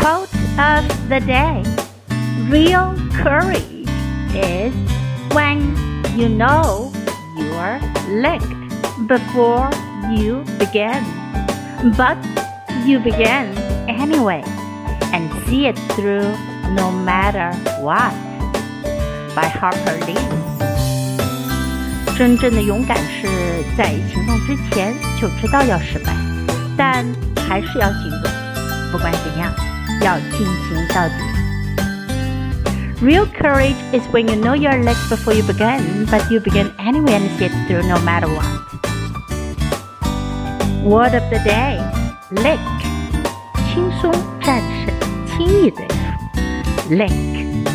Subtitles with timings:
[0.00, 1.62] Quote of the day
[2.48, 3.88] Real courage
[4.34, 4.72] is
[5.32, 5.74] when
[6.16, 6.92] you know
[7.36, 8.54] you're licked
[9.08, 9.68] before
[10.10, 11.04] you begin,
[11.96, 12.16] but
[12.84, 13.52] you begin
[13.88, 14.42] anyway
[15.12, 16.34] and see it through
[16.74, 17.52] no matter
[17.82, 18.12] what.
[19.34, 20.16] By Harper Lee.
[22.16, 23.28] 真正的勇敢是
[23.76, 26.14] 在行动之前就知道要失败，
[26.76, 27.04] 但
[27.46, 28.39] 还是要行动，不管怎样，
[30.10, 31.14] 要进行到底。
[33.02, 37.28] Real courage is when you know your legs before you begin, but you begin anyway and
[37.38, 38.46] see it through no matter what.
[40.82, 41.78] Word of the day:
[42.30, 42.58] lick，
[43.72, 44.10] 轻松
[44.40, 44.94] 战胜
[45.26, 47.69] 轻易对付，lick。